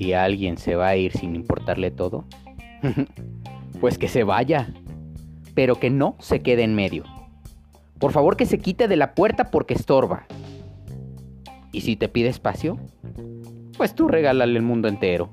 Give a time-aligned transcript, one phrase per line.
[0.00, 2.24] Si alguien se va a ir sin importarle todo,
[3.82, 4.72] pues que se vaya,
[5.54, 7.04] pero que no se quede en medio.
[7.98, 10.24] Por favor que se quite de la puerta porque estorba.
[11.70, 12.78] Y si te pide espacio,
[13.76, 15.28] pues tú regálale el mundo entero.